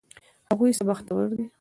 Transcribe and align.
هغوی 0.49 0.71
څه 0.77 0.83
بختور 0.89 1.25
دي! 1.37 1.45